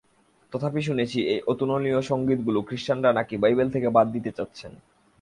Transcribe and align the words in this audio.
তথাপি 0.53 0.81
শুনেছি, 0.81 1.19
এই 1.33 1.39
অতুলনীয় 1.47 1.99
সঙ্গীতগুলি 2.01 2.59
খ্রীষ্টানরা 2.67 3.11
নাকি 3.13 3.35
বাইবেল 3.37 3.67
থেকে 3.75 3.87
বাদ 3.89 4.07
দিতে 4.15 4.31
চাচ্ছেন। 4.37 4.71